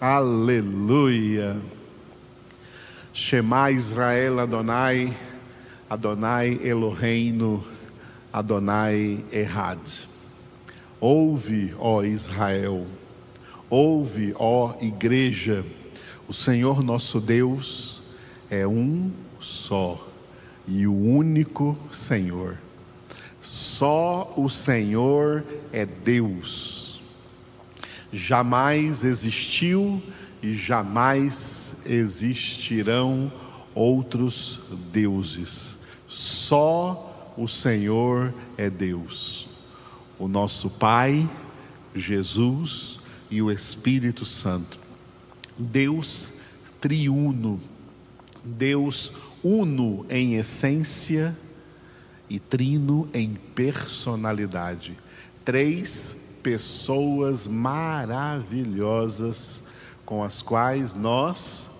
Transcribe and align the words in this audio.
Aleluia. 0.00 1.60
Shema 3.12 3.72
Israel 3.72 4.38
Adonai, 4.38 5.12
Adonai 5.90 6.54
Eloheinu, 6.62 7.64
Adonai 8.32 9.24
Errad. 9.32 9.80
Ouve, 11.00 11.74
ó 11.80 12.04
Israel, 12.04 12.86
ouve, 13.68 14.32
ó 14.38 14.76
Igreja, 14.80 15.64
o 16.28 16.32
Senhor 16.32 16.80
nosso 16.80 17.20
Deus 17.20 18.00
é 18.48 18.64
um 18.64 19.10
só 19.40 20.06
e 20.68 20.86
o 20.86 20.94
único 20.94 21.76
Senhor. 21.90 22.56
Só 23.40 24.32
o 24.36 24.48
Senhor 24.48 25.42
é 25.72 25.84
Deus. 25.84 26.77
Jamais 28.12 29.04
existiu 29.04 30.02
e 30.42 30.54
jamais 30.54 31.82
existirão 31.86 33.32
outros 33.74 34.60
deuses. 34.92 35.78
Só 36.06 37.32
o 37.36 37.46
Senhor 37.46 38.34
é 38.56 38.70
Deus. 38.70 39.48
O 40.18 40.26
nosso 40.26 40.70
Pai, 40.70 41.28
Jesus 41.94 42.98
e 43.30 43.42
o 43.42 43.50
Espírito 43.50 44.24
Santo. 44.24 44.78
Deus 45.56 46.32
triuno, 46.80 47.60
Deus 48.44 49.12
uno 49.42 50.06
em 50.08 50.34
essência 50.34 51.36
e 52.28 52.38
trino 52.38 53.08
em 53.12 53.34
personalidade. 53.54 54.96
Três 55.44 56.27
pessoas 56.42 57.46
maravilhosas 57.46 59.62
com 60.04 60.24
as 60.24 60.42
quais 60.42 60.94
nós, 60.94 61.70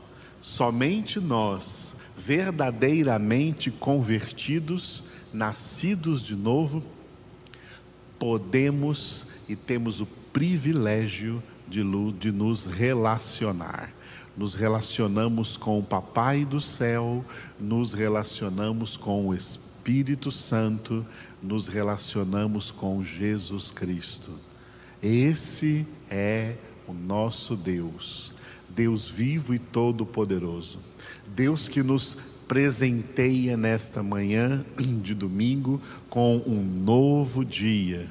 somente 0.41 1.21
nós, 1.21 1.97
verdadeiramente 2.17 3.71
convertidos, 3.71 5.05
nascidos 5.33 6.23
de 6.23 6.37
novo, 6.37 6.83
podemos 8.19 9.27
e 9.49 9.57
temos 9.57 10.01
o 10.01 10.07
privilégio 10.07 11.43
de, 11.67 11.83
de 12.19 12.33
nos 12.33 12.67
relacionar 12.67 13.93
nos 14.39 14.55
relacionamos 14.55 15.57
com 15.57 15.81
o 15.81 15.83
Papai 15.83 16.45
do 16.45 16.61
céu, 16.61 17.25
nos 17.59 17.93
relacionamos 17.93 18.97
com 18.97 19.27
o 19.27 19.35
Espírito 19.35 20.31
Santo, 20.31 21.05
nos 21.43 21.67
relacionamos 21.67 22.71
com 22.71 23.03
Jesus 23.03 23.73
Cristo. 23.73 24.31
Esse 25.03 25.87
é 26.11 26.55
o 26.87 26.93
nosso 26.93 27.55
Deus, 27.55 28.33
Deus 28.69 29.09
vivo 29.09 29.55
e 29.55 29.59
todo-poderoso, 29.59 30.81
Deus 31.27 31.69
que 31.69 31.83
nos 31.83 32.17
presenteia 32.49 33.57
nesta 33.57 34.03
manhã 34.03 34.65
de 34.77 35.15
domingo 35.15 35.81
com 36.09 36.43
um 36.47 36.63
novo 36.65 37.45
dia. 37.45 38.09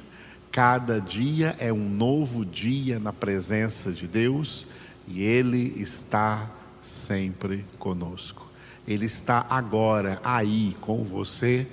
Cada 0.51 1.01
dia 1.01 1.55
é 1.59 1.73
um 1.73 1.89
novo 1.89 2.45
dia 2.45 2.99
na 2.99 3.11
presença 3.11 3.91
de 3.91 4.07
Deus 4.07 4.65
e 5.07 5.23
Ele 5.23 5.73
está 5.77 6.49
sempre 6.81 7.65
conosco. 7.77 8.47
Ele 8.87 9.05
está 9.05 9.45
agora 9.49 10.21
aí 10.23 10.77
com 10.79 11.03
você, 11.03 11.67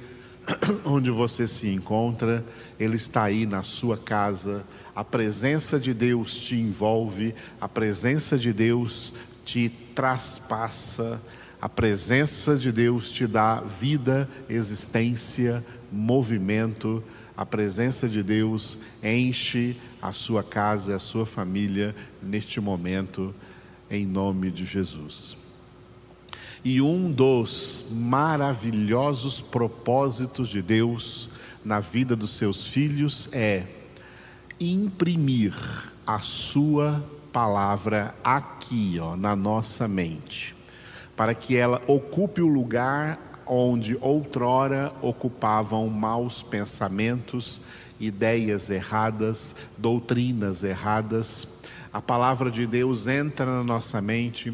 onde 0.84 1.11
você 1.11 1.47
se 1.47 1.69
encontra, 1.69 2.45
Ele 2.78 2.97
está 2.97 3.25
aí 3.25 3.47
na 3.47 3.62
sua 3.62 3.97
casa. 3.97 4.64
A 4.95 5.05
presença 5.05 5.78
de 5.78 5.92
Deus 5.92 6.37
te 6.37 6.55
envolve, 6.56 7.34
a 7.61 7.69
presença 7.69 8.39
de 8.39 8.53
Deus 8.53 9.12
te 9.45 9.69
traspassa, 9.95 11.20
a 11.61 11.69
presença 11.69 12.56
de 12.56 12.70
Deus 12.70 13.11
te 13.11 13.27
dá 13.27 13.61
vida, 13.61 14.28
existência, 14.48 15.65
movimento. 15.91 17.03
A 17.37 17.44
presença 17.44 18.09
de 18.09 18.22
Deus 18.22 18.78
enche 19.03 19.77
a 20.00 20.12
sua 20.12 20.43
casa, 20.44 20.94
a 20.94 21.00
sua 21.00 21.27
família 21.27 21.94
neste 22.22 22.60
momento, 22.60 23.34
em 23.91 24.06
nome 24.06 24.50
de 24.50 24.65
Jesus. 24.65 25.44
E 26.64 26.80
um 26.80 27.12
dos 27.12 27.84
maravilhosos 27.91 29.42
propósitos 29.42 30.48
de 30.48 30.62
Deus 30.62 31.28
na 31.62 31.78
vida 31.78 32.16
dos 32.16 32.30
seus 32.30 32.66
filhos 32.66 33.28
é 33.32 33.64
imprimir 34.58 35.54
a 36.06 36.20
sua 36.20 37.04
palavra 37.30 38.14
aqui, 38.24 38.98
ó, 38.98 39.14
na 39.14 39.36
nossa 39.36 39.86
mente, 39.86 40.56
para 41.14 41.34
que 41.34 41.54
ela 41.54 41.82
ocupe 41.86 42.41
o 42.41 42.47
lugar 42.47 43.42
onde 43.47 43.98
outrora 44.00 44.91
ocupavam 45.03 45.86
maus 45.88 46.42
pensamentos 46.42 47.60
ideias 48.00 48.70
erradas, 48.70 49.54
doutrinas 49.76 50.62
erradas. 50.62 51.48
A 51.92 52.03
palavra 52.03 52.50
de 52.50 52.66
Deus 52.66 53.06
entra 53.06 53.47
na 53.47 53.62
nossa 53.62 54.00
mente, 54.00 54.53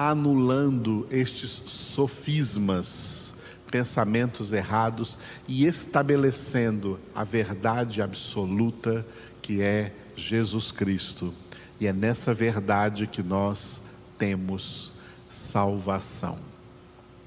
anulando 0.00 1.08
estes 1.10 1.60
sofismas, 1.66 3.34
pensamentos 3.68 4.52
errados 4.52 5.18
e 5.48 5.66
estabelecendo 5.66 7.00
a 7.12 7.24
verdade 7.24 8.00
absoluta 8.00 9.04
que 9.42 9.60
é 9.60 9.92
Jesus 10.14 10.70
Cristo. 10.70 11.34
E 11.80 11.88
é 11.88 11.92
nessa 11.92 12.32
verdade 12.32 13.08
que 13.08 13.24
nós 13.24 13.82
temos 14.16 14.92
salvação. 15.28 16.38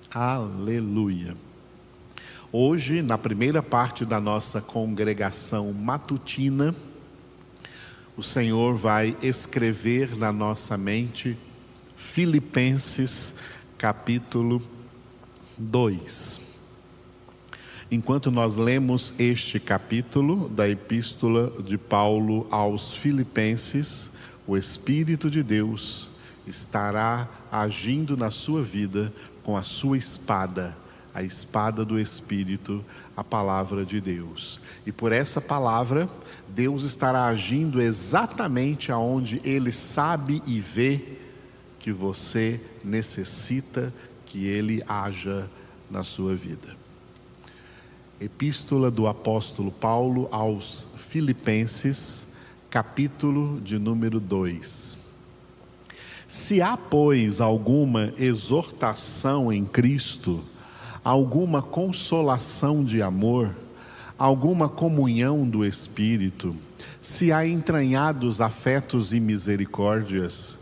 Aleluia. 0.09 1.35
Hoje, 2.53 3.01
na 3.01 3.17
primeira 3.17 3.61
parte 3.61 4.05
da 4.05 4.21
nossa 4.21 4.61
congregação 4.61 5.73
matutina, 5.73 6.73
o 8.15 8.23
Senhor 8.23 8.77
vai 8.77 9.17
escrever 9.21 10.15
na 10.15 10.31
nossa 10.31 10.77
mente 10.77 11.37
Filipenses 12.01 13.35
capítulo 13.77 14.61
2. 15.57 16.41
Enquanto 17.89 18.29
nós 18.29 18.57
lemos 18.57 19.13
este 19.17 19.61
capítulo 19.61 20.49
da 20.49 20.67
epístola 20.67 21.53
de 21.61 21.77
Paulo 21.77 22.47
aos 22.51 22.93
Filipenses, 22.93 24.11
o 24.45 24.57
Espírito 24.57 25.29
de 25.29 25.41
Deus 25.41 26.09
estará 26.45 27.29
agindo 27.49 28.17
na 28.17 28.29
sua 28.29 28.61
vida 28.61 29.13
com 29.43 29.55
a 29.55 29.63
sua 29.63 29.97
espada 29.97 30.75
a 31.13 31.21
espada 31.21 31.83
do 31.83 31.99
Espírito, 31.99 32.83
a 33.17 33.23
palavra 33.23 33.85
de 33.85 33.99
Deus. 33.99 34.61
E 34.85 34.93
por 34.93 35.11
essa 35.11 35.41
palavra, 35.41 36.09
Deus 36.47 36.83
estará 36.83 37.25
agindo 37.25 37.81
exatamente 37.81 38.93
aonde 38.93 39.41
Ele 39.43 39.73
sabe 39.73 40.41
e 40.45 40.61
vê 40.61 41.19
que 41.81 41.91
você 41.91 42.61
necessita 42.83 43.91
que 44.23 44.45
Ele 44.45 44.83
haja 44.87 45.49
na 45.89 46.03
sua 46.03 46.35
vida. 46.35 46.77
Epístola 48.19 48.91
do 48.91 49.07
apóstolo 49.07 49.71
Paulo 49.71 50.29
aos 50.31 50.87
Filipenses, 50.95 52.27
capítulo 52.69 53.59
de 53.61 53.79
número 53.79 54.19
2. 54.19 54.95
Se 56.27 56.61
há, 56.61 56.77
pois, 56.77 57.41
alguma 57.41 58.13
exortação 58.15 59.51
em 59.51 59.65
Cristo, 59.65 60.43
alguma 61.03 61.63
consolação 61.63 62.85
de 62.85 63.01
amor, 63.01 63.55
alguma 64.19 64.69
comunhão 64.69 65.49
do 65.49 65.65
Espírito, 65.65 66.55
se 67.01 67.31
há 67.31 67.43
entranhados 67.43 68.39
afetos 68.39 69.11
e 69.13 69.19
misericórdias, 69.19 70.60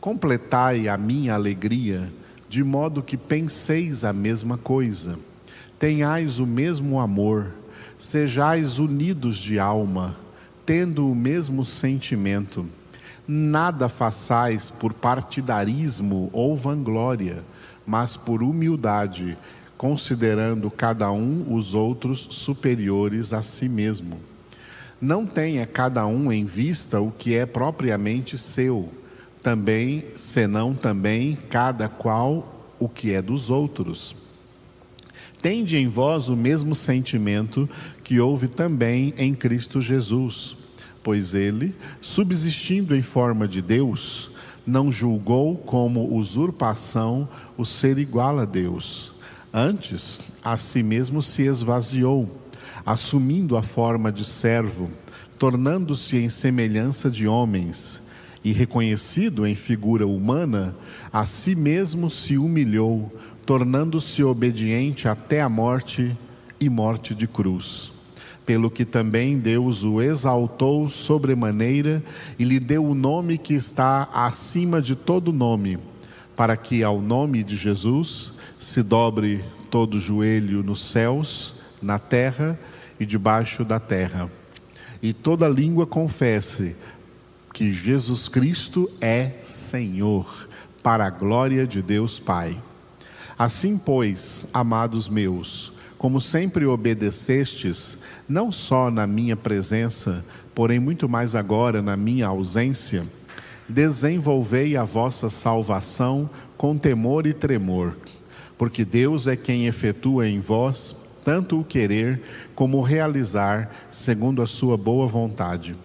completai 0.00 0.88
a 0.88 0.96
minha 0.96 1.34
alegria, 1.34 2.10
de 2.48 2.64
modo 2.64 3.02
que 3.02 3.16
penseis 3.16 4.02
a 4.02 4.12
mesma 4.12 4.56
coisa, 4.56 5.18
tenhais 5.78 6.38
o 6.38 6.46
mesmo 6.46 6.98
amor, 6.98 7.52
sejais 7.98 8.78
unidos 8.78 9.38
de 9.38 9.58
alma, 9.58 10.16
tendo 10.64 11.10
o 11.10 11.14
mesmo 11.14 11.64
sentimento. 11.64 12.66
Nada 13.28 13.88
façais 13.88 14.70
por 14.70 14.92
partidarismo 14.92 16.30
ou 16.32 16.56
vanglória, 16.56 17.44
mas 17.86 18.16
por 18.16 18.42
humildade 18.42 19.36
considerando 19.80 20.70
cada 20.70 21.10
um 21.10 21.54
os 21.54 21.74
outros 21.74 22.28
superiores 22.30 23.32
a 23.32 23.40
si 23.40 23.66
mesmo. 23.66 24.18
Não 25.00 25.24
tenha 25.24 25.66
cada 25.66 26.06
um 26.06 26.30
em 26.30 26.44
vista 26.44 27.00
o 27.00 27.10
que 27.10 27.34
é 27.34 27.46
propriamente 27.46 28.36
seu, 28.36 28.90
também, 29.42 30.04
senão 30.16 30.74
também 30.74 31.36
cada 31.48 31.88
qual 31.88 32.74
o 32.78 32.88
que 32.88 33.12
é 33.12 33.22
dos 33.22 33.50
outros. 33.50 34.14
Tende 35.40 35.76
em 35.76 35.88
vós 35.88 36.28
o 36.28 36.36
mesmo 36.36 36.74
sentimento 36.74 37.68
que 38.04 38.20
houve 38.20 38.48
também 38.48 39.14
em 39.16 39.34
Cristo 39.34 39.80
Jesus, 39.80 40.54
pois 41.02 41.34
ele, 41.34 41.74
subsistindo 42.00 42.94
em 42.94 43.02
forma 43.02 43.48
de 43.48 43.62
Deus, 43.62 44.30
não 44.66 44.92
julgou 44.92 45.56
como 45.56 46.14
usurpação 46.14 47.28
o 47.56 47.64
ser 47.64 47.98
igual 47.98 48.38
a 48.38 48.44
Deus. 48.44 49.12
Antes, 49.52 50.20
a 50.44 50.56
si 50.56 50.82
mesmo 50.82 51.22
se 51.22 51.42
esvaziou, 51.42 52.30
assumindo 52.84 53.56
a 53.56 53.62
forma 53.62 54.12
de 54.12 54.24
servo, 54.24 54.90
tornando-se 55.38 56.18
em 56.18 56.28
semelhança 56.28 57.10
de 57.10 57.26
homens, 57.26 58.02
e 58.42 58.52
reconhecido 58.52 59.46
em 59.46 59.54
figura 59.54 60.06
humana, 60.06 60.74
a 61.12 61.26
si 61.26 61.54
mesmo 61.54 62.08
se 62.08 62.38
humilhou, 62.38 63.12
tornando-se 63.44 64.22
obediente 64.22 65.08
até 65.08 65.40
a 65.40 65.48
morte 65.48 66.16
e 66.58 66.68
morte 66.68 67.14
de 67.14 67.26
cruz. 67.26 67.92
Pelo 68.46 68.70
que 68.70 68.84
também 68.84 69.38
Deus 69.38 69.84
o 69.84 70.00
exaltou 70.00 70.88
sobremaneira 70.88 72.02
e 72.38 72.44
lhe 72.44 72.58
deu 72.58 72.84
o 72.84 72.94
nome 72.94 73.38
que 73.38 73.54
está 73.54 74.08
acima 74.12 74.80
de 74.80 74.94
todo 74.94 75.32
nome, 75.32 75.78
para 76.34 76.56
que 76.56 76.82
ao 76.82 77.00
nome 77.00 77.42
de 77.42 77.56
Jesus 77.56 78.32
se 78.58 78.82
dobre 78.82 79.44
todo 79.70 80.00
joelho 80.00 80.62
nos 80.62 80.90
céus, 80.90 81.54
na 81.80 81.98
terra 81.98 82.58
e 82.98 83.06
debaixo 83.06 83.64
da 83.64 83.78
terra, 83.78 84.30
e 85.02 85.12
toda 85.12 85.48
língua 85.48 85.86
confesse 85.86 86.76
que 87.52 87.72
Jesus 87.72 88.28
Cristo 88.28 88.90
é 89.00 89.32
Senhor, 89.42 90.48
para 90.82 91.06
a 91.06 91.10
glória 91.10 91.66
de 91.66 91.82
Deus 91.82 92.18
Pai. 92.18 92.56
Assim, 93.38 93.76
pois, 93.76 94.46
amados 94.52 95.08
meus, 95.08 95.72
como 95.98 96.20
sempre 96.20 96.64
obedecestes, 96.64 97.98
não 98.28 98.50
só 98.50 98.90
na 98.90 99.06
minha 99.06 99.36
presença, 99.36 100.24
porém 100.54 100.78
muito 100.78 101.08
mais 101.08 101.34
agora 101.34 101.82
na 101.82 101.96
minha 101.96 102.26
ausência, 102.26 103.04
desenvolvei 103.68 104.76
a 104.76 104.84
vossa 104.84 105.28
salvação 105.28 106.28
com 106.56 106.76
temor 106.76 107.26
e 107.26 107.32
tremor, 107.32 107.96
porque 108.56 108.84
Deus 108.84 109.26
é 109.26 109.36
quem 109.36 109.66
efetua 109.66 110.28
em 110.28 110.40
vós 110.40 110.94
tanto 111.24 111.60
o 111.60 111.64
querer 111.64 112.22
como 112.54 112.78
o 112.78 112.82
realizar, 112.82 113.70
segundo 113.90 114.42
a 114.42 114.46
sua 114.46 114.76
boa 114.76 115.06
vontade. 115.06 115.76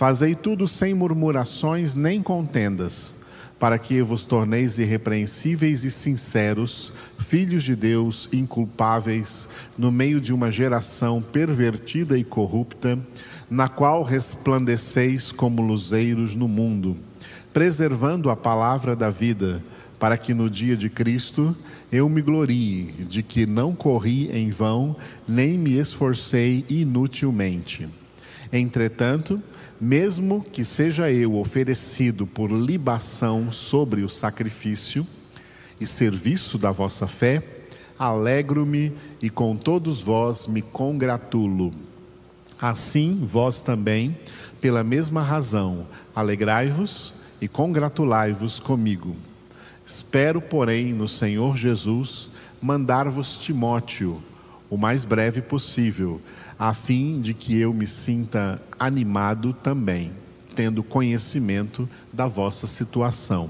Fazei 0.00 0.34
tudo 0.34 0.66
sem 0.66 0.94
murmurações 0.94 1.94
nem 1.94 2.22
contendas 2.22 3.14
para 3.58 3.78
que 3.78 4.00
vos 4.00 4.24
torneis 4.24 4.78
irrepreensíveis 4.78 5.84
e 5.84 5.90
sinceros, 5.90 6.90
filhos 7.18 7.62
de 7.62 7.76
Deus, 7.76 8.26
inculpáveis, 8.32 9.46
no 9.76 9.92
meio 9.92 10.18
de 10.18 10.32
uma 10.32 10.50
geração 10.50 11.20
pervertida 11.20 12.16
e 12.16 12.24
corrupta, 12.24 12.98
na 13.50 13.68
qual 13.68 14.02
resplandeceis 14.02 15.32
como 15.32 15.60
luzeiros 15.60 16.34
no 16.34 16.48
mundo, 16.48 16.96
preservando 17.52 18.30
a 18.30 18.36
palavra 18.36 18.96
da 18.96 19.10
vida, 19.10 19.62
para 19.98 20.16
que 20.16 20.32
no 20.32 20.48
dia 20.48 20.78
de 20.78 20.88
Cristo 20.88 21.54
eu 21.92 22.08
me 22.08 22.22
glorie 22.22 22.84
de 23.06 23.22
que 23.22 23.44
não 23.44 23.74
corri 23.74 24.30
em 24.32 24.48
vão, 24.48 24.96
nem 25.28 25.58
me 25.58 25.76
esforcei 25.76 26.64
inutilmente. 26.70 27.86
Entretanto, 28.50 29.42
mesmo 29.80 30.44
que 30.44 30.64
seja 30.64 31.10
eu 31.10 31.36
oferecido 31.36 32.26
por 32.26 32.50
libação 32.52 33.50
sobre 33.50 34.02
o 34.02 34.08
sacrifício 34.08 35.06
e 35.80 35.86
serviço 35.86 36.58
da 36.58 36.70
vossa 36.70 37.06
fé, 37.06 37.42
alegro-me 37.98 38.92
e 39.22 39.30
com 39.30 39.56
todos 39.56 40.02
vós 40.02 40.46
me 40.46 40.60
congratulo. 40.60 41.72
Assim, 42.60 43.24
vós 43.26 43.62
também, 43.62 44.16
pela 44.60 44.84
mesma 44.84 45.22
razão, 45.22 45.86
alegrai-vos 46.14 47.14
e 47.40 47.48
congratulai-vos 47.48 48.60
comigo. 48.60 49.16
Espero, 49.86 50.42
porém, 50.42 50.92
no 50.92 51.08
Senhor 51.08 51.56
Jesus 51.56 52.28
mandar-vos 52.60 53.38
Timóteo 53.38 54.22
o 54.68 54.76
mais 54.76 55.04
breve 55.06 55.40
possível 55.40 56.20
a 56.60 56.74
fim 56.74 57.22
de 57.22 57.32
que 57.32 57.58
eu 57.58 57.72
me 57.72 57.86
sinta 57.86 58.60
animado 58.78 59.54
também, 59.54 60.12
tendo 60.54 60.84
conhecimento 60.84 61.88
da 62.12 62.26
vossa 62.26 62.66
situação. 62.66 63.48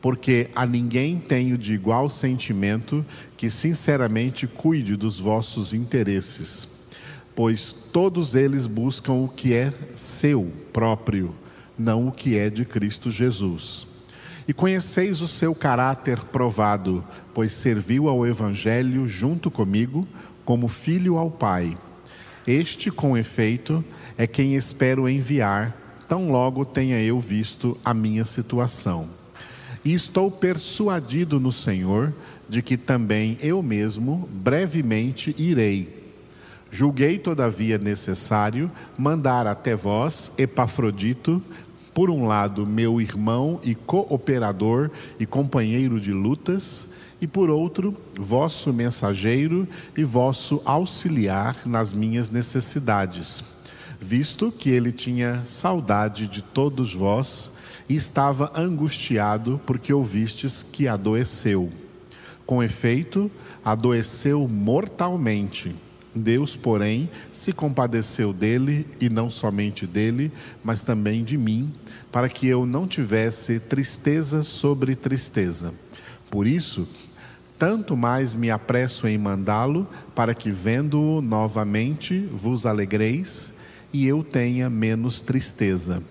Porque 0.00 0.48
a 0.54 0.64
ninguém 0.64 1.18
tenho 1.18 1.58
de 1.58 1.74
igual 1.74 2.08
sentimento 2.08 3.04
que 3.36 3.50
sinceramente 3.50 4.46
cuide 4.46 4.96
dos 4.96 5.20
vossos 5.20 5.74
interesses, 5.74 6.66
pois 7.36 7.76
todos 7.92 8.34
eles 8.34 8.66
buscam 8.66 9.12
o 9.12 9.28
que 9.28 9.52
é 9.52 9.70
seu 9.94 10.50
próprio, 10.72 11.34
não 11.78 12.08
o 12.08 12.12
que 12.12 12.38
é 12.38 12.48
de 12.48 12.64
Cristo 12.64 13.10
Jesus. 13.10 13.86
E 14.48 14.54
conheceis 14.54 15.20
o 15.20 15.28
seu 15.28 15.54
caráter 15.54 16.24
provado, 16.24 17.04
pois 17.34 17.52
serviu 17.52 18.08
ao 18.08 18.26
Evangelho 18.26 19.06
junto 19.06 19.50
comigo, 19.50 20.08
como 20.42 20.68
filho 20.68 21.18
ao 21.18 21.30
Pai 21.30 21.76
este, 22.46 22.90
com 22.90 23.16
efeito, 23.16 23.84
é 24.16 24.26
quem 24.26 24.54
espero 24.54 25.08
enviar, 25.08 25.76
tão 26.08 26.30
logo 26.30 26.64
tenha 26.64 27.00
eu 27.02 27.20
visto 27.20 27.78
a 27.84 27.94
minha 27.94 28.24
situação. 28.24 29.08
E 29.84 29.94
estou 29.94 30.30
persuadido 30.30 31.40
no 31.40 31.52
Senhor 31.52 32.12
de 32.48 32.62
que 32.62 32.76
também 32.76 33.38
eu 33.40 33.62
mesmo 33.62 34.28
brevemente 34.30 35.34
irei. 35.38 36.00
Julguei, 36.70 37.18
todavia, 37.18 37.78
necessário 37.78 38.70
mandar 38.96 39.46
até 39.46 39.74
vós 39.74 40.30
Epafrodito, 40.36 41.42
por 42.00 42.08
um 42.08 42.26
lado, 42.26 42.66
meu 42.66 42.98
irmão 42.98 43.60
e 43.62 43.74
cooperador 43.74 44.90
e 45.18 45.26
companheiro 45.26 46.00
de 46.00 46.14
lutas, 46.14 46.88
e 47.20 47.26
por 47.26 47.50
outro, 47.50 47.94
vosso 48.18 48.72
mensageiro 48.72 49.68
e 49.94 50.02
vosso 50.02 50.62
auxiliar 50.64 51.58
nas 51.66 51.92
minhas 51.92 52.30
necessidades, 52.30 53.44
visto 54.00 54.50
que 54.50 54.70
ele 54.70 54.92
tinha 54.92 55.42
saudade 55.44 56.26
de 56.26 56.40
todos 56.40 56.94
vós 56.94 57.52
e 57.86 57.96
estava 57.96 58.50
angustiado 58.56 59.60
porque 59.66 59.92
ouvistes 59.92 60.62
que 60.62 60.88
adoeceu. 60.88 61.70
Com 62.46 62.62
efeito, 62.62 63.30
adoeceu 63.62 64.48
mortalmente. 64.48 65.76
Deus, 66.14 66.56
porém, 66.56 67.08
se 67.30 67.52
compadeceu 67.52 68.32
dele, 68.32 68.86
e 69.00 69.08
não 69.08 69.30
somente 69.30 69.86
dele, 69.86 70.32
mas 70.64 70.82
também 70.82 71.22
de 71.22 71.38
mim, 71.38 71.72
para 72.10 72.28
que 72.28 72.46
eu 72.46 72.66
não 72.66 72.86
tivesse 72.86 73.60
tristeza 73.60 74.42
sobre 74.42 74.96
tristeza. 74.96 75.72
Por 76.30 76.46
isso, 76.46 76.88
tanto 77.58 77.96
mais 77.96 78.34
me 78.34 78.50
apresso 78.50 79.06
em 79.06 79.18
mandá-lo, 79.18 79.86
para 80.14 80.34
que, 80.34 80.50
vendo-o 80.50 81.20
novamente, 81.20 82.18
vos 82.32 82.66
alegreis 82.66 83.54
e 83.92 84.06
eu 84.06 84.24
tenha 84.24 84.70
menos 84.70 85.20
tristeza. 85.20 86.02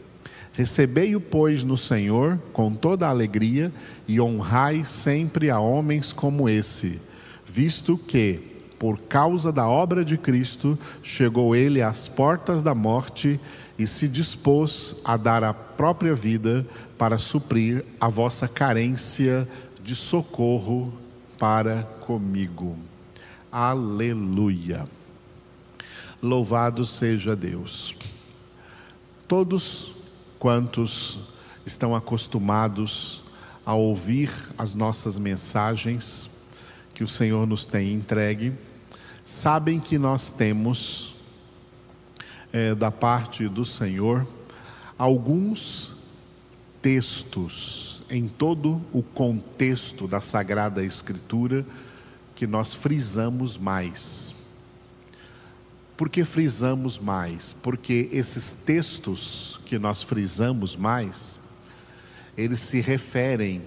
Recebei-o, 0.53 1.21
pois, 1.21 1.63
no 1.63 1.77
Senhor 1.77 2.37
com 2.51 2.73
toda 2.73 3.07
a 3.07 3.09
alegria 3.09 3.71
e 4.07 4.19
honrai 4.19 4.83
sempre 4.83 5.49
a 5.49 5.59
homens 5.59 6.11
como 6.11 6.49
esse, 6.49 6.99
visto 7.45 7.97
que, 7.97 8.41
por 8.79 8.97
causa 9.01 9.51
da 9.51 9.67
obra 9.67 10.05
de 10.05 10.17
Cristo, 10.17 10.79
chegou 11.03 11.53
ele 11.53 11.81
às 11.81 12.07
portas 12.07 12.63
da 12.63 12.73
morte 12.73 13.37
e 13.77 13.85
se 13.85 14.07
dispôs 14.07 14.95
a 15.03 15.17
dar 15.17 15.43
a 15.43 15.53
própria 15.53 16.15
vida 16.15 16.65
para 16.97 17.17
suprir 17.17 17.85
a 17.99 18.07
vossa 18.07 18.47
carência 18.47 19.47
de 19.83 19.95
socorro 19.95 20.93
para 21.37 21.83
comigo. 22.01 22.77
Aleluia. 23.51 24.87
Louvado 26.21 26.85
seja 26.85 27.35
Deus. 27.35 27.95
Todos 29.27 29.91
quantos 30.37 31.19
estão 31.65 31.95
acostumados 31.95 33.23
a 33.65 33.73
ouvir 33.73 34.31
as 34.57 34.73
nossas 34.73 35.17
mensagens 35.17 36.29
que 36.93 37.03
o 37.03 37.07
Senhor 37.07 37.47
nos 37.47 37.65
tem 37.65 37.93
entregue, 37.93 38.53
sabem 39.29 39.79
que 39.79 39.99
nós 39.99 40.31
temos, 40.31 41.13
é, 42.51 42.73
da 42.73 42.89
parte 42.89 43.47
do 43.47 43.63
Senhor, 43.63 44.25
alguns 44.97 45.95
textos 46.81 48.01
em 48.09 48.27
todo 48.27 48.81
o 48.91 49.03
contexto 49.03 50.07
da 50.07 50.19
Sagrada 50.19 50.83
Escritura 50.83 51.63
que 52.33 52.47
nós 52.47 52.73
frisamos 52.73 53.55
mais. 53.55 54.33
Por 55.95 56.09
que 56.09 56.25
frisamos 56.25 56.97
mais? 56.97 57.53
Porque 57.53 58.09
esses 58.11 58.51
textos 58.51 59.59
que 59.63 59.77
nós 59.77 60.01
frisamos 60.01 60.75
mais, 60.75 61.37
eles 62.35 62.61
se 62.61 62.81
referem 62.81 63.61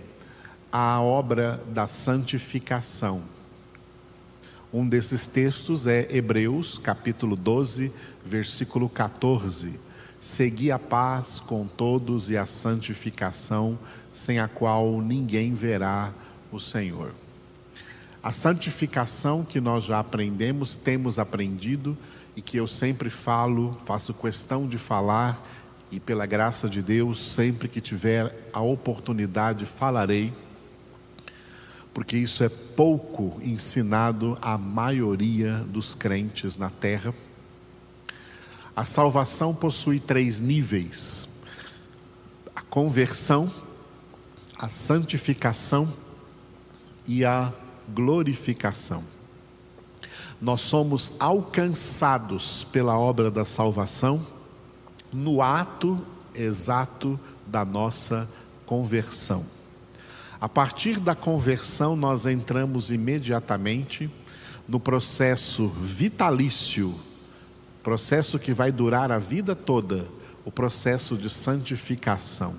à 0.73 1.00
obra 1.00 1.62
da 1.73 1.87
santificação. 1.87 3.23
Um 4.73 4.88
desses 4.88 5.26
textos 5.26 5.87
é 5.87 6.09
Hebreus, 6.11 6.79
capítulo 6.79 7.37
12, 7.37 7.93
versículo 8.25 8.88
14, 8.88 9.79
segui 10.19 10.73
a 10.73 10.79
paz 10.79 11.41
com 11.41 11.67
todos 11.67 12.31
e 12.31 12.38
a 12.38 12.47
santificação, 12.47 13.79
sem 14.14 14.38
a 14.38 14.49
qual 14.49 15.02
ninguém 15.02 15.52
verá 15.52 16.11
o 16.50 16.59
Senhor. 16.59 17.12
A 18.23 18.33
santificação 18.33 19.45
que 19.45 19.61
nós 19.61 19.85
já 19.85 19.99
aprendemos, 19.99 20.79
temos 20.79 21.19
aprendido 21.19 21.95
e 22.35 22.41
que 22.41 22.57
eu 22.57 22.67
sempre 22.67 23.11
falo, 23.11 23.76
faço 23.85 24.14
questão 24.14 24.67
de 24.67 24.79
falar 24.79 25.47
e 25.91 26.00
pela 26.00 26.25
graça 26.25 26.67
de 26.67 26.81
Deus, 26.81 27.21
sempre 27.21 27.69
que 27.69 27.83
tiver 27.83 28.49
a 28.55 28.62
oportunidade, 28.62 29.67
falarei, 29.67 30.33
porque 31.95 32.17
isso 32.17 32.43
é 32.43 32.49
pouco 32.49 33.41
ensinado 33.43 34.39
à 34.41 34.57
maioria 34.57 35.59
dos 35.69 35.95
crentes 35.95 36.57
na 36.57 36.71
terra. 36.71 37.15
A 38.75 38.85
salvação 38.85 39.55
possui 39.55 40.01
três 40.01 40.41
níveis: 40.41 41.29
a 42.57 42.63
conversão, 42.63 43.51
a 44.59 44.69
santificação 44.69 45.93
e 47.07 47.25
a 47.25 47.53
glorificação. 47.89 49.05
Nós 50.41 50.63
somos 50.63 51.13
alcançados 51.21 52.65
pela 52.65 52.99
obra 52.99 53.31
da 53.31 53.45
salvação 53.45 54.27
no 55.13 55.43
ato 55.43 56.05
exato 56.35 57.21
da 57.47 57.65
nossa 57.65 58.29
conversão. 58.65 59.45
A 60.43 60.49
partir 60.49 60.99
da 60.99 61.15
conversão, 61.15 61.95
nós 61.95 62.27
entramos 62.27 62.91
imediatamente 62.91 64.11
no 64.67 64.81
processo 64.81 65.69
vitalício, 65.69 66.97
processo 67.81 68.41
que 68.41 68.53
vai 68.53 68.73
durar 68.73 69.13
a 69.13 69.21
vida 69.21 69.55
toda, 69.55 70.05
o 70.45 70.51
processo 70.51 71.17
de 71.17 71.31
santificação. 71.31 72.57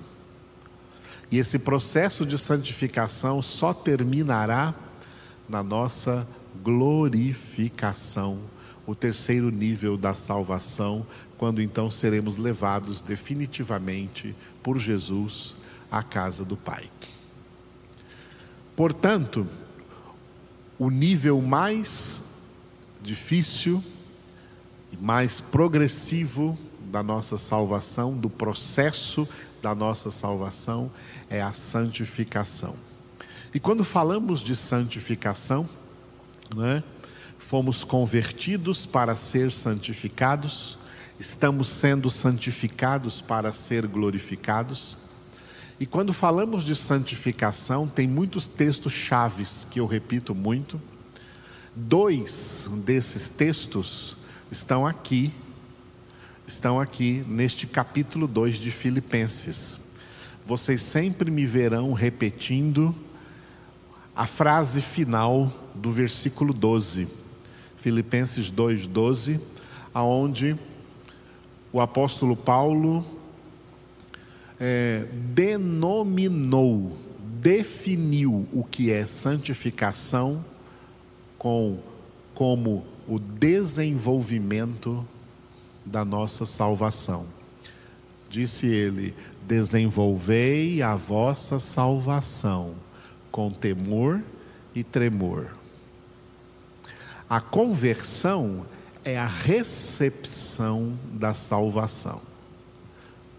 E 1.30 1.36
esse 1.36 1.58
processo 1.58 2.24
de 2.24 2.38
santificação 2.38 3.42
só 3.42 3.74
terminará 3.74 4.74
na 5.46 5.62
nossa 5.62 6.26
glorificação, 6.62 8.38
o 8.86 8.94
terceiro 8.94 9.50
nível 9.50 9.98
da 9.98 10.14
salvação, 10.14 11.06
quando 11.36 11.60
então 11.60 11.90
seremos 11.90 12.38
levados 12.38 13.02
definitivamente 13.02 14.34
por 14.62 14.78
Jesus 14.78 15.54
à 15.90 16.02
casa 16.02 16.46
do 16.46 16.56
Pai. 16.56 16.88
Portanto, 18.76 19.46
o 20.78 20.90
nível 20.90 21.40
mais 21.40 22.24
difícil 23.02 23.82
e 24.92 24.96
mais 24.96 25.40
progressivo 25.40 26.58
da 26.90 27.02
nossa 27.02 27.36
salvação, 27.36 28.16
do 28.16 28.30
processo 28.30 29.28
da 29.62 29.74
nossa 29.74 30.10
salvação, 30.10 30.90
é 31.30 31.40
a 31.40 31.52
santificação. 31.52 32.74
E 33.54 33.60
quando 33.60 33.84
falamos 33.84 34.40
de 34.40 34.56
santificação, 34.56 35.68
né, 36.54 36.82
fomos 37.38 37.84
convertidos 37.84 38.84
para 38.86 39.14
ser 39.14 39.52
santificados, 39.52 40.78
estamos 41.20 41.68
sendo 41.68 42.10
santificados 42.10 43.20
para 43.20 43.52
ser 43.52 43.86
glorificados. 43.86 44.96
E 45.78 45.86
quando 45.86 46.12
falamos 46.12 46.64
de 46.64 46.74
santificação, 46.74 47.88
tem 47.88 48.06
muitos 48.06 48.46
textos 48.46 48.92
chaves 48.92 49.66
que 49.68 49.80
eu 49.80 49.86
repito 49.86 50.34
muito. 50.34 50.80
Dois 51.74 52.70
desses 52.84 53.28
textos 53.28 54.16
estão 54.52 54.86
aqui, 54.86 55.32
estão 56.46 56.78
aqui 56.78 57.24
neste 57.26 57.66
capítulo 57.66 58.28
2 58.28 58.58
de 58.58 58.70
Filipenses. 58.70 59.80
Vocês 60.46 60.80
sempre 60.80 61.28
me 61.28 61.44
verão 61.44 61.92
repetindo 61.92 62.94
a 64.14 64.26
frase 64.26 64.80
final 64.80 65.50
do 65.74 65.90
versículo 65.90 66.52
12, 66.52 67.08
Filipenses 67.76 68.48
2:12, 68.48 69.40
aonde 69.92 70.56
o 71.72 71.80
apóstolo 71.80 72.36
Paulo 72.36 73.04
é, 74.58 75.06
denominou, 75.34 76.96
definiu 77.40 78.46
o 78.52 78.64
que 78.64 78.90
é 78.90 79.04
santificação 79.04 80.44
com, 81.38 81.78
como 82.34 82.84
o 83.06 83.18
desenvolvimento 83.18 85.06
da 85.84 86.04
nossa 86.04 86.46
salvação. 86.46 87.26
Disse 88.28 88.66
ele: 88.66 89.14
desenvolvei 89.46 90.82
a 90.82 90.96
vossa 90.96 91.58
salvação 91.58 92.74
com 93.30 93.50
temor 93.50 94.22
e 94.74 94.82
tremor. 94.82 95.50
A 97.28 97.40
conversão 97.40 98.66
é 99.04 99.18
a 99.18 99.26
recepção 99.26 100.98
da 101.12 101.34
salvação. 101.34 102.20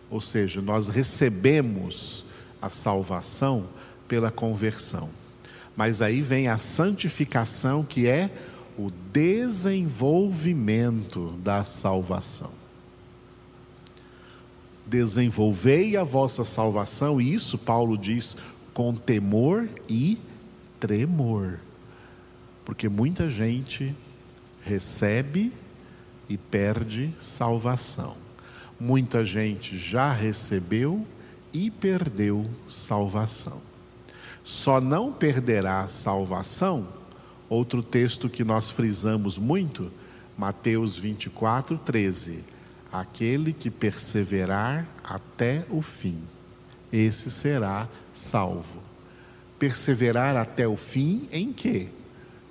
Ou 0.09 0.21
seja, 0.21 0.61
nós 0.61 0.87
recebemos 0.87 2.25
a 2.61 2.69
salvação 2.69 3.67
pela 4.07 4.31
conversão. 4.31 5.09
Mas 5.75 6.01
aí 6.01 6.21
vem 6.21 6.47
a 6.47 6.57
santificação, 6.57 7.83
que 7.83 8.07
é 8.07 8.31
o 8.77 8.89
desenvolvimento 9.11 11.31
da 11.43 11.63
salvação. 11.63 12.51
Desenvolvei 14.85 15.97
a 15.97 16.03
vossa 16.03 16.43
salvação, 16.43 17.19
e 17.19 17.33
isso 17.33 17.57
Paulo 17.57 17.97
diz 17.97 18.37
com 18.73 18.93
temor 18.93 19.67
e 19.89 20.19
tremor. 20.79 21.59
Porque 22.63 22.87
muita 22.87 23.27
gente 23.29 23.95
recebe 24.63 25.51
e 26.29 26.37
perde 26.37 27.11
salvação. 27.19 28.15
Muita 28.79 29.23
gente 29.23 29.77
já 29.77 30.11
recebeu 30.11 31.05
e 31.53 31.71
perdeu 31.71 32.43
salvação. 32.69 33.61
Só 34.43 34.81
não 34.81 35.13
perderá 35.13 35.87
salvação, 35.87 36.87
outro 37.47 37.81
texto 37.81 38.29
que 38.29 38.43
nós 38.43 38.69
frisamos 38.69 39.37
muito, 39.37 39.89
Mateus 40.37 40.97
24, 40.97 41.77
13. 41.77 42.43
Aquele 42.91 43.53
que 43.53 43.69
perseverar 43.69 44.85
até 45.03 45.65
o 45.69 45.81
fim, 45.81 46.21
esse 46.91 47.31
será 47.31 47.87
salvo. 48.13 48.81
Perseverar 49.57 50.35
até 50.35 50.67
o 50.67 50.75
fim 50.75 51.27
em 51.31 51.53
quê? 51.53 51.87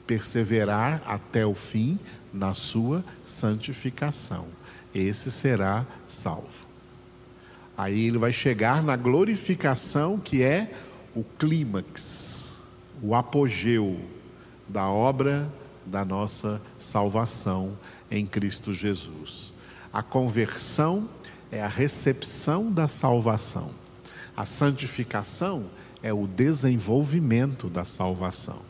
Perseverar 0.07 1.03
até 1.07 1.45
o 1.45 1.55
fim 1.55 1.99
na 2.33 2.55
sua 2.55 3.05
santificação. 3.25 4.47
Esse 4.95 5.31
será 5.31 5.85
salvo. 6.07 6.65
Aí 7.77 8.07
ele 8.07 8.19
vai 8.19 8.33
chegar 8.33 8.83
na 8.83 8.97
glorificação, 8.97 10.19
que 10.19 10.43
é 10.43 10.71
o 11.15 11.25
clímax, 11.25 12.63
o 13.03 13.15
apogeu 13.15 13.99
da 14.69 14.89
obra 14.89 15.51
da 15.85 16.05
nossa 16.05 16.63
salvação 16.79 17.77
em 18.11 18.25
Cristo 18.25 18.73
Jesus. 18.73 19.53
A 19.93 20.03
conversão 20.03 21.09
é 21.51 21.63
a 21.63 21.69
recepção 21.69 22.71
da 22.71 22.87
salvação. 22.87 23.71
A 24.37 24.47
santificação 24.47 25.67
é 26.03 26.13
o 26.13 26.27
desenvolvimento 26.27 27.69
da 27.69 27.85
salvação. 27.85 28.61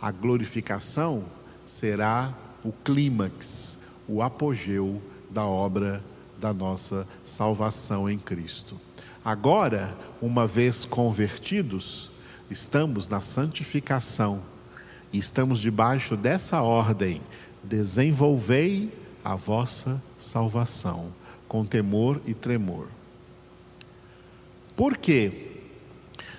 A 0.00 0.10
glorificação 0.10 1.24
será 1.66 2.34
o 2.64 2.72
clímax, 2.72 3.78
o 4.08 4.22
apogeu 4.22 5.00
da 5.30 5.44
obra 5.44 6.02
da 6.38 6.52
nossa 6.52 7.06
salvação 7.24 8.08
em 8.08 8.18
Cristo. 8.18 8.80
Agora, 9.24 9.94
uma 10.20 10.46
vez 10.46 10.84
convertidos, 10.84 12.10
estamos 12.50 13.08
na 13.08 13.20
santificação 13.20 14.42
e 15.12 15.18
estamos 15.18 15.60
debaixo 15.60 16.16
dessa 16.16 16.62
ordem: 16.62 17.20
desenvolvei 17.62 18.92
a 19.24 19.34
vossa 19.36 20.02
salvação 20.18 21.12
com 21.46 21.64
temor 21.64 22.20
e 22.26 22.32
tremor. 22.32 22.88
Por 24.74 24.96
quê? 24.96 25.48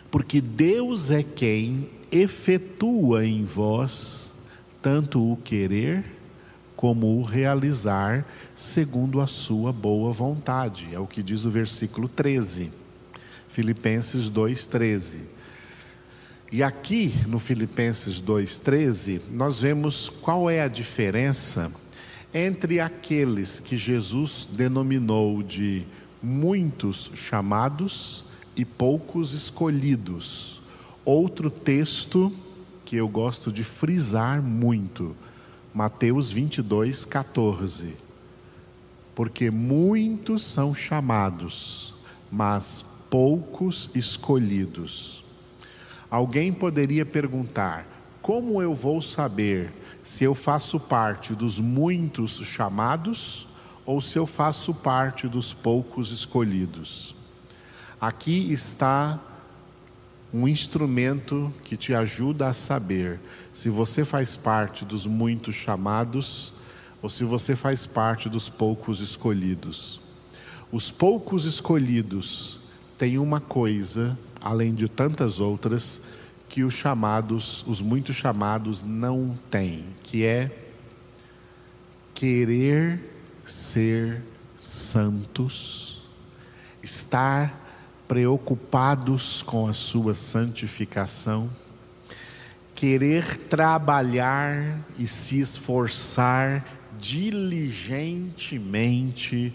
Porque 0.09 0.41
Deus 0.41 1.11
é 1.11 1.21
quem 1.21 1.89
efetua 2.11 3.25
em 3.25 3.45
vós 3.45 4.33
tanto 4.81 5.31
o 5.31 5.37
querer 5.37 6.20
como 6.81 7.19
o 7.19 7.21
realizar 7.21 8.25
segundo 8.55 9.21
a 9.21 9.27
sua 9.27 9.71
boa 9.71 10.11
vontade. 10.11 10.89
É 10.91 10.97
o 10.97 11.05
que 11.05 11.21
diz 11.21 11.45
o 11.45 11.49
versículo 11.51 12.07
13. 12.07 12.71
Filipenses 13.47 14.31
2:13. 14.31 15.19
E 16.51 16.63
aqui 16.63 17.13
no 17.27 17.37
Filipenses 17.37 18.19
2:13, 18.19 19.21
nós 19.29 19.61
vemos 19.61 20.09
qual 20.09 20.49
é 20.49 20.61
a 20.61 20.67
diferença 20.67 21.71
entre 22.33 22.79
aqueles 22.79 23.59
que 23.59 23.77
Jesus 23.77 24.49
denominou 24.51 25.43
de 25.43 25.85
muitos 26.19 27.11
chamados 27.13 28.25
e 28.55 28.65
poucos 28.65 29.35
escolhidos. 29.35 30.63
Outro 31.05 31.51
texto 31.51 32.33
que 32.83 32.95
eu 32.95 33.07
gosto 33.07 33.51
de 33.51 33.63
frisar 33.63 34.41
muito, 34.41 35.15
Mateus 35.73 36.31
22, 36.31 37.05
14. 37.05 37.95
Porque 39.15 39.49
muitos 39.49 40.43
são 40.45 40.73
chamados, 40.73 41.93
mas 42.31 42.85
poucos 43.09 43.89
escolhidos. 43.95 45.23
Alguém 46.09 46.51
poderia 46.51 47.05
perguntar: 47.05 47.87
como 48.21 48.61
eu 48.61 48.73
vou 48.73 49.01
saber 49.01 49.73
se 50.03 50.23
eu 50.23 50.35
faço 50.35 50.79
parte 50.79 51.33
dos 51.33 51.59
muitos 51.59 52.37
chamados 52.43 53.47
ou 53.85 54.01
se 54.01 54.17
eu 54.17 54.25
faço 54.25 54.73
parte 54.73 55.27
dos 55.27 55.53
poucos 55.53 56.11
escolhidos. 56.11 57.15
Aqui 57.99 58.51
está 58.51 59.19
um 60.33 60.47
instrumento 60.47 61.53
que 61.63 61.75
te 61.75 61.93
ajuda 61.93 62.47
a 62.47 62.53
saber 62.53 63.19
se 63.53 63.69
você 63.69 64.05
faz 64.05 64.37
parte 64.37 64.85
dos 64.85 65.05
muitos 65.05 65.55
chamados 65.55 66.53
ou 67.01 67.09
se 67.09 67.23
você 67.23 67.55
faz 67.55 67.85
parte 67.85 68.29
dos 68.29 68.49
poucos 68.49 69.01
escolhidos. 69.01 69.99
Os 70.71 70.89
poucos 70.89 71.45
escolhidos 71.45 72.59
têm 72.97 73.17
uma 73.17 73.41
coisa, 73.41 74.17
além 74.39 74.73
de 74.73 74.87
tantas 74.87 75.39
outras, 75.39 76.01
que 76.47 76.63
os 76.63 76.73
chamados, 76.73 77.65
os 77.67 77.81
muitos 77.81 78.15
chamados 78.15 78.81
não 78.81 79.37
têm, 79.49 79.85
que 80.03 80.23
é 80.23 80.51
querer 82.13 83.01
ser 83.43 84.21
santos, 84.61 86.03
estar 86.83 87.60
preocupados 88.11 89.41
com 89.41 89.69
a 89.69 89.73
sua 89.73 90.13
santificação, 90.13 91.49
querer 92.75 93.37
trabalhar 93.37 94.77
e 94.99 95.07
se 95.07 95.39
esforçar 95.39 96.65
diligentemente 96.99 99.53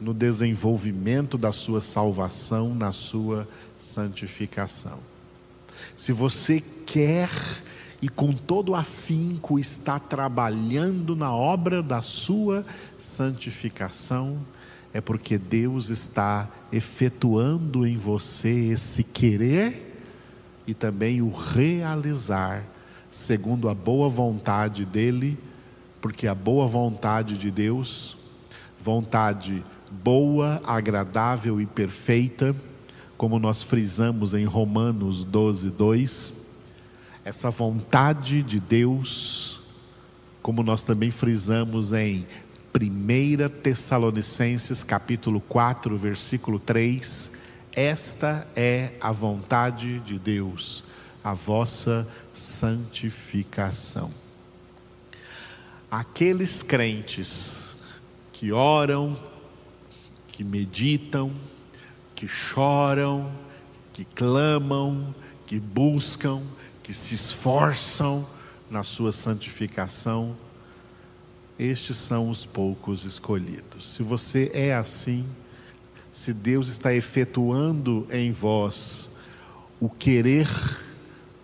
no 0.00 0.14
desenvolvimento 0.14 1.36
da 1.36 1.52
sua 1.52 1.82
salvação, 1.82 2.74
na 2.74 2.92
sua 2.92 3.46
santificação. 3.78 4.98
Se 5.94 6.12
você 6.12 6.64
quer 6.86 7.28
e 8.00 8.08
com 8.08 8.32
todo 8.32 8.74
afinco 8.74 9.58
está 9.58 9.98
trabalhando 9.98 11.14
na 11.14 11.30
obra 11.30 11.82
da 11.82 12.00
sua 12.00 12.64
santificação, 12.96 14.38
é 14.92 15.00
porque 15.00 15.38
Deus 15.38 15.88
está 15.88 16.48
efetuando 16.72 17.86
em 17.86 17.96
você 17.96 18.70
esse 18.72 19.04
querer 19.04 20.02
e 20.66 20.74
também 20.74 21.22
o 21.22 21.30
realizar, 21.30 22.64
segundo 23.10 23.68
a 23.68 23.74
boa 23.74 24.08
vontade 24.08 24.84
dEle, 24.84 25.38
porque 26.00 26.26
a 26.26 26.34
boa 26.34 26.66
vontade 26.66 27.36
de 27.38 27.50
Deus, 27.50 28.16
vontade 28.80 29.62
boa, 29.90 30.60
agradável 30.64 31.60
e 31.60 31.66
perfeita, 31.66 32.54
como 33.16 33.38
nós 33.38 33.62
frisamos 33.62 34.32
em 34.32 34.44
Romanos 34.44 35.24
12, 35.24 35.70
2, 35.70 36.34
essa 37.24 37.50
vontade 37.50 38.42
de 38.42 38.58
Deus, 38.58 39.60
como 40.42 40.62
nós 40.62 40.84
também 40.84 41.10
frisamos 41.10 41.92
em 41.92 42.26
1 42.72 43.48
Tessalonicenses 43.62 44.84
capítulo 44.84 45.40
4, 45.40 45.96
versículo 45.98 46.60
3, 46.60 47.32
esta 47.72 48.46
é 48.54 48.92
a 49.00 49.10
vontade 49.10 49.98
de 50.00 50.20
Deus, 50.20 50.84
a 51.22 51.34
vossa 51.34 52.06
santificação. 52.32 54.14
Aqueles 55.90 56.62
crentes 56.62 57.76
que 58.32 58.52
oram, 58.52 59.16
que 60.28 60.44
meditam, 60.44 61.32
que 62.14 62.28
choram, 62.28 63.32
que 63.92 64.04
clamam, 64.04 65.12
que 65.44 65.58
buscam, 65.58 66.40
que 66.84 66.92
se 66.92 67.16
esforçam 67.16 68.24
na 68.70 68.84
sua 68.84 69.10
santificação, 69.10 70.36
estes 71.60 71.98
são 71.98 72.30
os 72.30 72.46
poucos 72.46 73.04
escolhidos. 73.04 73.92
Se 73.92 74.02
você 74.02 74.50
é 74.54 74.74
assim, 74.74 75.26
se 76.10 76.32
Deus 76.32 76.68
está 76.68 76.94
efetuando 76.94 78.06
em 78.10 78.32
vós 78.32 79.10
o 79.78 79.90
querer 79.90 80.48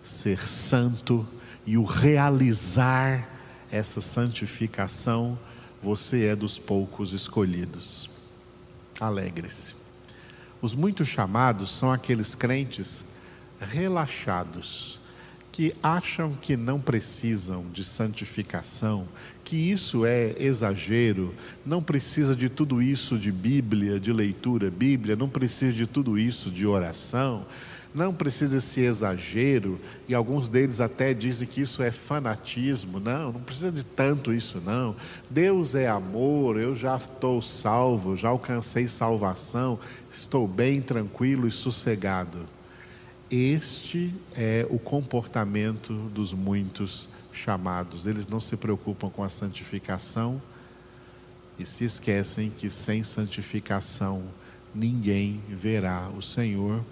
ser 0.02 0.40
santo 0.40 1.26
e 1.66 1.76
o 1.76 1.85
realizar 1.85 3.29
essa 3.70 4.00
santificação, 4.00 5.38
você 5.83 6.24
é 6.24 6.35
dos 6.35 6.59
poucos 6.59 7.12
escolhidos. 7.12 8.09
Alegre-se. 8.98 9.74
Os 10.62 10.74
muitos 10.74 11.09
chamados 11.09 11.70
são 11.70 11.92
aqueles 11.92 12.35
crentes 12.35 13.05
relaxados, 13.61 14.98
que 15.57 15.75
acham 15.83 16.35
que 16.35 16.55
não 16.55 16.79
precisam 16.79 17.64
de 17.73 17.83
santificação, 17.83 19.09
que 19.42 19.57
isso 19.57 20.05
é 20.05 20.35
exagero, 20.38 21.35
não 21.64 21.83
precisa 21.83 22.37
de 22.37 22.51
tudo 22.51 22.83
isso 22.83 23.16
de 23.16 23.33
Bíblia, 23.33 23.99
de 23.99 24.12
leitura 24.12 24.71
Bíblia, 24.71 25.16
não 25.16 25.31
precisa 25.31 25.73
de 25.73 25.87
tudo 25.87 26.19
isso 26.19 26.51
de 26.51 26.66
oração, 26.66 27.47
não 27.95 28.12
precisa 28.12 28.59
esse 28.59 28.83
exagero, 28.83 29.81
e 30.07 30.14
alguns 30.14 30.51
deles 30.51 30.79
até 30.79 31.14
dizem 31.14 31.49
que 31.49 31.62
isso 31.62 31.83
é 31.83 31.90
fanatismo. 31.90 33.01
Não, 33.01 33.33
não 33.33 33.40
precisa 33.40 33.73
de 33.73 33.83
tanto 33.83 34.35
isso, 34.35 34.61
não. 34.62 34.95
Deus 35.31 35.75
é 35.75 35.88
amor, 35.88 36.61
eu 36.61 36.75
já 36.75 36.99
estou 36.99 37.40
salvo, 37.40 38.14
já 38.14 38.29
alcancei 38.29 38.87
salvação, 38.88 39.81
estou 40.11 40.47
bem, 40.47 40.83
tranquilo 40.83 41.49
e 41.49 41.51
sossegado. 41.51 42.56
Este 43.31 44.15
é 44.35 44.67
o 44.71 44.79
comportamento 44.79 45.93
dos 46.11 46.33
muitos 46.33 47.09
chamados. 47.33 48.07
Eles 48.07 48.27
não 48.27 48.39
se 48.39 48.57
preocupam 48.57 49.11
com 49.11 49.25
a 49.25 49.29
santificação 49.29 50.41
e 51.59 51.67
se 51.67 51.85
esquecem 51.85 52.51
que 52.51 52.71
sem 52.71 53.03
santificação 53.03 54.25
ninguém 54.75 55.41
verá 55.49 56.09
o 56.17 56.23
Senhor 56.23 56.83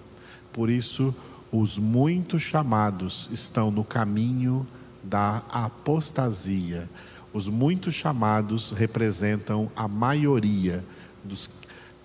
por 0.54 0.70
isso, 0.70 1.12
os 1.50 1.80
muitos 1.80 2.40
chamados 2.40 3.28
estão 3.32 3.72
no 3.72 3.82
caminho 3.82 4.64
da 5.02 5.42
apostasia. 5.50 6.88
Os 7.32 7.48
muitos 7.48 7.92
chamados 7.92 8.70
representam 8.70 9.68
a 9.74 9.88
maioria 9.88 10.84
dos 11.24 11.50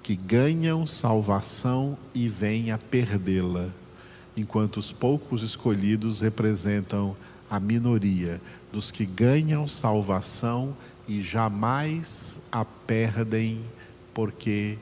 que 0.02 0.16
ganham 0.16 0.88
salvação 0.88 1.96
e 2.12 2.28
vêm 2.28 2.72
a 2.72 2.80
perdê-la, 2.80 3.70
enquanto 4.40 4.78
os 4.78 4.92
poucos 4.92 5.44
escolhidos 5.44 6.20
representam 6.20 7.16
a 7.50 7.60
minoria 7.60 8.40
dos 8.72 8.92
que 8.92 9.06
ganham 9.06 9.68
salvação 9.68 10.76
e 11.08 11.22
jamais 11.22 12.42
a 12.52 12.64
perdem, 12.64 13.62
porque 14.14 14.78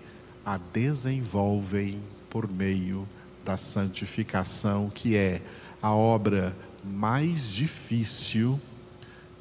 a 0.46 0.58
desenvolvem 0.58 2.00
por 2.30 2.50
meio 2.50 3.08
da 3.46 3.56
santificação, 3.56 4.90
que 4.94 5.16
é 5.16 5.42
a 5.82 5.92
obra 5.92 6.56
mais 6.84 7.50
difícil 7.50 8.60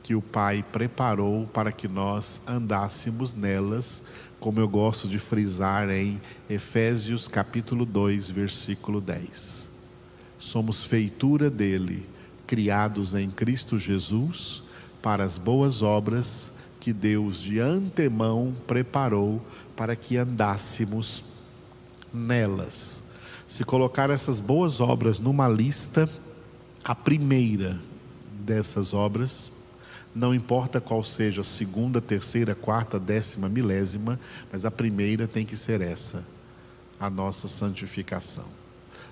que 0.02 0.14
o 0.14 0.22
Pai 0.22 0.64
preparou 0.70 1.46
para 1.48 1.72
que 1.72 1.88
nós 1.88 2.40
andássemos 2.46 3.34
nelas, 3.34 4.04
como 4.38 4.60
eu 4.60 4.68
gosto 4.68 5.08
de 5.08 5.18
frisar 5.18 5.90
em 5.90 6.20
Efésios 6.48 7.26
capítulo 7.26 7.84
2, 7.84 8.30
versículo 8.30 9.00
10. 9.00 9.75
Somos 10.38 10.84
feitura 10.84 11.50
dele, 11.50 12.06
criados 12.46 13.14
em 13.14 13.30
Cristo 13.30 13.78
Jesus 13.78 14.62
para 15.02 15.24
as 15.24 15.38
boas 15.38 15.82
obras 15.82 16.52
que 16.78 16.92
Deus 16.92 17.40
de 17.40 17.58
antemão 17.58 18.54
preparou 18.66 19.42
para 19.74 19.96
que 19.96 20.16
andássemos 20.16 21.24
nelas 22.12 23.04
se 23.46 23.64
colocar 23.64 24.10
essas 24.10 24.40
boas 24.40 24.80
obras 24.80 25.20
numa 25.20 25.48
lista, 25.48 26.08
a 26.84 26.94
primeira 26.94 27.78
dessas 28.40 28.92
obras, 28.92 29.52
não 30.14 30.34
importa 30.34 30.80
qual 30.80 31.04
seja 31.04 31.42
a 31.42 31.44
segunda, 31.44 32.00
terceira, 32.00 32.54
quarta, 32.54 32.98
décima, 32.98 33.48
milésima, 33.48 34.18
mas 34.50 34.64
a 34.64 34.70
primeira 34.70 35.28
tem 35.28 35.44
que 35.44 35.56
ser 35.56 35.80
essa, 35.80 36.24
a 36.98 37.08
nossa 37.08 37.46
santificação. 37.46 38.46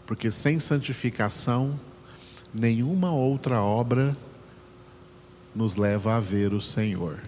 Porque 0.06 0.30
sem 0.30 0.58
santificação, 0.58 1.78
nenhuma 2.52 3.12
outra 3.12 3.62
obra 3.62 4.16
nos 5.54 5.76
leva 5.76 6.16
a 6.16 6.20
ver 6.20 6.52
o 6.52 6.60
Senhor. 6.60 7.20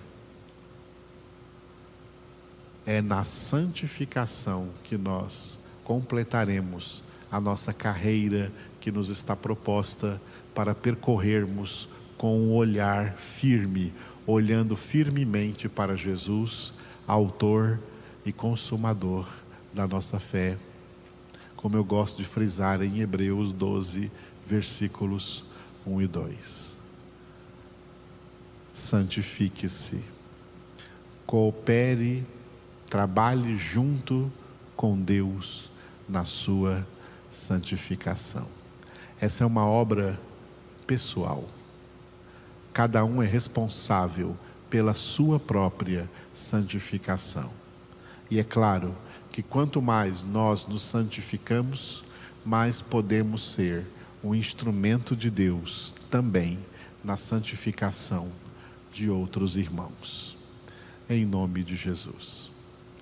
é 2.86 3.02
na 3.02 3.24
santificação 3.24 4.68
que 4.84 4.96
nós 4.96 5.58
completaremos 5.82 7.02
a 7.30 7.40
nossa 7.40 7.72
carreira 7.72 8.52
que 8.80 8.92
nos 8.92 9.08
está 9.08 9.34
proposta 9.34 10.22
para 10.54 10.72
percorrermos 10.72 11.88
com 12.16 12.38
um 12.38 12.54
olhar 12.54 13.14
firme, 13.14 13.92
olhando 14.24 14.76
firmemente 14.76 15.68
para 15.68 15.96
Jesus, 15.96 16.72
autor 17.06 17.80
e 18.24 18.32
consumador 18.32 19.28
da 19.74 19.86
nossa 19.88 20.20
fé. 20.20 20.56
Como 21.66 21.76
eu 21.76 21.84
gosto 21.84 22.18
de 22.18 22.24
frisar 22.24 22.80
em 22.80 23.00
Hebreus 23.00 23.52
12, 23.52 24.08
versículos 24.46 25.44
1 25.84 26.00
e 26.00 26.06
2. 26.06 26.80
Santifique-se, 28.72 30.00
coopere, 31.26 32.24
trabalhe 32.88 33.56
junto 33.56 34.30
com 34.76 34.96
Deus 34.96 35.68
na 36.08 36.24
sua 36.24 36.86
santificação. 37.32 38.46
Essa 39.20 39.42
é 39.42 39.46
uma 39.48 39.66
obra 39.66 40.16
pessoal. 40.86 41.48
Cada 42.72 43.04
um 43.04 43.20
é 43.20 43.26
responsável 43.26 44.36
pela 44.70 44.94
sua 44.94 45.40
própria 45.40 46.08
santificação. 46.32 47.50
E 48.30 48.38
é 48.38 48.44
claro 48.44 48.94
que 49.36 49.42
quanto 49.42 49.82
mais 49.82 50.22
nós 50.22 50.66
nos 50.66 50.80
santificamos, 50.80 52.02
mais 52.42 52.80
podemos 52.80 53.52
ser 53.52 53.84
um 54.24 54.34
instrumento 54.34 55.14
de 55.14 55.28
Deus 55.28 55.94
também 56.08 56.58
na 57.04 57.18
santificação 57.18 58.32
de 58.90 59.10
outros 59.10 59.58
irmãos. 59.58 60.38
Em 61.06 61.26
nome 61.26 61.62
de 61.62 61.76
Jesus. 61.76 62.50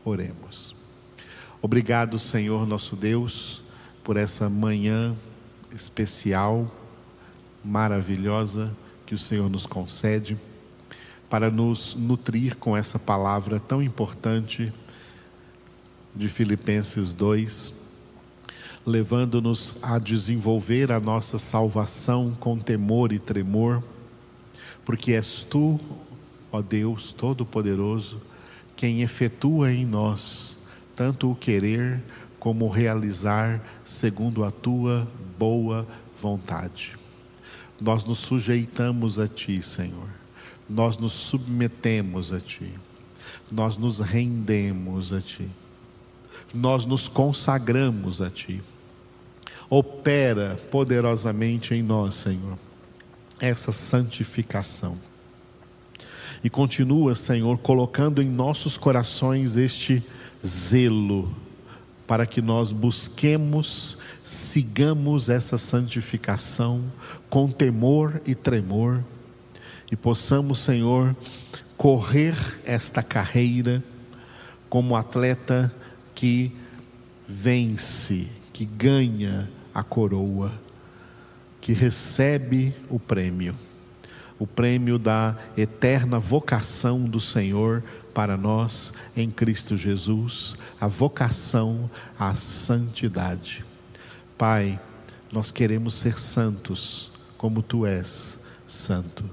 Oremos. 0.05 0.75
Obrigado, 1.62 2.18
Senhor 2.18 2.66
nosso 2.66 2.97
Deus, 2.97 3.62
por 4.03 4.16
essa 4.16 4.51
manhã 4.51 5.14
especial, 5.73 6.68
maravilhosa 7.64 8.77
que 9.07 9.14
o 9.14 9.18
Senhor 9.18 9.49
nos 9.49 9.66
concede, 9.66 10.37
para 11.31 11.49
nos 11.49 11.94
nutrir 11.94 12.57
com 12.57 12.77
essa 12.77 12.99
palavra 12.99 13.61
tão 13.61 13.81
importante 13.81 14.73
de 16.14 16.29
Filipenses 16.29 17.12
2, 17.12 17.74
levando-nos 18.87 19.77
a 19.83 19.98
desenvolver 19.98 20.92
a 20.92 21.00
nossa 21.00 21.38
salvação 21.38 22.37
com 22.38 22.59
temor 22.59 23.12
e 23.12 23.18
tremor, 23.18 23.83
porque 24.85 25.12
és 25.12 25.42
tu, 25.42 25.81
ó 26.53 26.61
Deus 26.61 27.12
Todo-Poderoso, 27.12 28.20
quem 28.77 29.03
efetua 29.03 29.72
em 29.72 29.87
nós 29.87 30.59
tanto 30.94 31.31
o 31.31 31.35
querer 31.35 32.03
como 32.38 32.66
o 32.66 32.68
realizar 32.68 33.61
segundo 33.85 34.44
a 34.44 34.50
tua 34.50 35.09
boa 35.38 35.87
vontade. 36.20 36.94
Nós 37.81 38.05
nos 38.05 38.18
sujeitamos 38.18 39.18
a 39.18 39.27
ti, 39.27 39.61
Senhor. 39.62 40.09
Nós 40.68 40.96
nos 40.96 41.12
submetemos 41.12 42.33
a 42.33 42.40
ti. 42.40 42.72
Nós 43.50 43.77
nos 43.77 43.98
rendemos 43.98 45.12
a 45.12 45.20
ti. 45.20 45.48
Nós 46.54 46.86
nos 46.86 47.08
consagramos 47.08 48.22
a 48.22 48.30
ti. 48.30 48.62
Opera 49.68 50.56
poderosamente 50.70 51.74
em 51.74 51.82
nós, 51.82 52.14
Senhor, 52.14 52.56
essa 53.40 53.72
santificação 53.72 54.96
e 56.44 56.50
continua, 56.50 57.14
Senhor, 57.14 57.56
colocando 57.56 58.20
em 58.20 58.28
nossos 58.28 58.76
corações 58.76 59.56
este 59.56 60.04
zelo, 60.46 61.34
para 62.06 62.26
que 62.26 62.42
nós 62.42 62.70
busquemos, 62.70 63.96
sigamos 64.22 65.30
essa 65.30 65.56
santificação 65.56 66.84
com 67.30 67.48
temor 67.48 68.20
e 68.26 68.34
tremor, 68.34 69.02
e 69.90 69.96
possamos, 69.96 70.58
Senhor, 70.58 71.16
correr 71.78 72.36
esta 72.66 73.02
carreira 73.02 73.82
como 74.68 74.96
atleta 74.96 75.74
que 76.14 76.53
vence, 77.27 78.29
que 78.53 78.64
ganha 78.64 79.50
a 79.74 79.83
coroa, 79.83 80.53
que 81.61 81.72
recebe 81.72 82.74
o 82.88 82.98
prêmio 82.98 83.55
o 84.38 84.46
prêmio 84.46 84.98
da 84.98 85.37
eterna 85.57 86.18
vocação 86.18 87.05
do 87.05 87.20
Senhor 87.20 87.83
para 88.12 88.37
nós 88.37 88.92
em 89.16 89.31
Cristo 89.31 89.77
Jesus, 89.77 90.57
a 90.81 90.87
vocação 90.87 91.90
à 92.18 92.35
santidade. 92.35 93.64
Pai, 94.37 94.79
nós 95.33 95.50
queremos 95.53 95.94
ser 95.94 96.18
santos 96.20 97.12
como 97.37 97.62
tu 97.62 97.87
és 97.87 98.40
santo. 98.66 99.24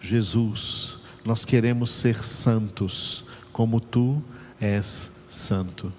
Jesus, 0.00 0.98
nós 1.24 1.44
queremos 1.44 1.90
ser 1.90 2.18
santos 2.18 3.24
como 3.52 3.80
tu 3.80 4.22
és 4.60 5.12
santo. 5.28 5.92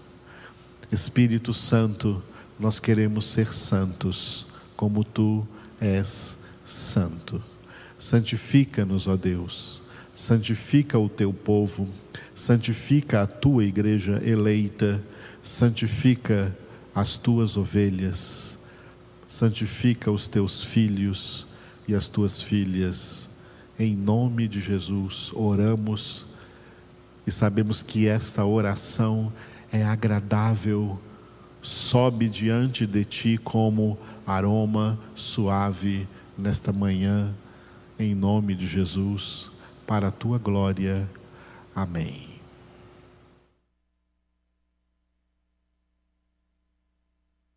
Espírito 0.91 1.53
Santo, 1.53 2.21
nós 2.59 2.77
queremos 2.77 3.25
ser 3.25 3.53
santos 3.53 4.45
como 4.75 5.05
tu 5.05 5.47
és 5.79 6.37
santo. 6.65 7.41
Santifica-nos, 7.97 9.07
ó 9.07 9.15
Deus, 9.15 9.81
santifica 10.13 10.99
o 10.99 11.07
teu 11.07 11.31
povo, 11.31 11.87
santifica 12.35 13.21
a 13.21 13.27
tua 13.27 13.63
igreja 13.63 14.21
eleita, 14.21 15.01
santifica 15.41 16.53
as 16.93 17.15
tuas 17.15 17.55
ovelhas, 17.55 18.57
santifica 19.29 20.11
os 20.11 20.27
teus 20.27 20.61
filhos 20.61 21.47
e 21.87 21.95
as 21.95 22.09
tuas 22.09 22.41
filhas. 22.41 23.29
Em 23.79 23.95
nome 23.95 24.45
de 24.45 24.59
Jesus, 24.59 25.31
oramos 25.33 26.27
e 27.25 27.31
sabemos 27.31 27.81
que 27.81 28.07
esta 28.07 28.43
oração 28.43 29.31
é 29.71 29.83
agradável, 29.83 30.99
sobe 31.61 32.27
diante 32.27 32.85
de 32.85 33.05
ti 33.05 33.37
como 33.37 33.97
aroma 34.25 34.99
suave 35.15 36.07
nesta 36.37 36.73
manhã 36.73 37.33
em 38.01 38.15
nome 38.15 38.55
de 38.55 38.65
Jesus, 38.65 39.51
para 39.85 40.07
a 40.07 40.11
tua 40.11 40.39
glória. 40.39 41.07
Amém. 41.75 42.30